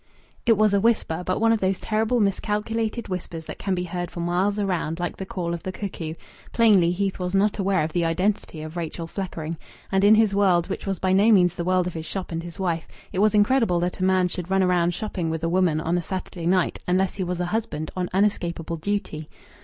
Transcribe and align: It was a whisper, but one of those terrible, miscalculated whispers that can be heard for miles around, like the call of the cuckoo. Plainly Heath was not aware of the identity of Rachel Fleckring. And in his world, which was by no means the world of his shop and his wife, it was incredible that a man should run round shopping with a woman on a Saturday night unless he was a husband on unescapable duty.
It 0.47 0.57
was 0.57 0.73
a 0.73 0.79
whisper, 0.81 1.21
but 1.23 1.39
one 1.39 1.51
of 1.53 1.59
those 1.59 1.79
terrible, 1.79 2.19
miscalculated 2.19 3.07
whispers 3.07 3.45
that 3.45 3.59
can 3.59 3.75
be 3.75 3.83
heard 3.83 4.09
for 4.09 4.19
miles 4.19 4.57
around, 4.57 4.99
like 4.99 5.17
the 5.17 5.27
call 5.27 5.53
of 5.53 5.61
the 5.61 5.71
cuckoo. 5.71 6.15
Plainly 6.51 6.89
Heath 6.89 7.19
was 7.19 7.35
not 7.35 7.59
aware 7.59 7.83
of 7.83 7.93
the 7.93 8.03
identity 8.03 8.63
of 8.63 8.75
Rachel 8.77 9.05
Fleckring. 9.05 9.57
And 9.91 10.03
in 10.03 10.15
his 10.15 10.33
world, 10.33 10.69
which 10.69 10.87
was 10.87 10.97
by 10.97 11.13
no 11.13 11.31
means 11.31 11.53
the 11.53 11.63
world 11.63 11.85
of 11.85 11.93
his 11.93 12.07
shop 12.07 12.31
and 12.31 12.41
his 12.41 12.57
wife, 12.57 12.87
it 13.13 13.19
was 13.19 13.35
incredible 13.35 13.79
that 13.81 13.99
a 13.99 14.03
man 14.03 14.27
should 14.27 14.49
run 14.49 14.63
round 14.63 14.95
shopping 14.95 15.29
with 15.29 15.43
a 15.43 15.49
woman 15.49 15.79
on 15.79 15.99
a 15.99 16.01
Saturday 16.01 16.47
night 16.47 16.79
unless 16.87 17.13
he 17.13 17.23
was 17.23 17.39
a 17.39 17.45
husband 17.53 17.91
on 17.95 18.09
unescapable 18.11 18.77
duty. 18.77 19.29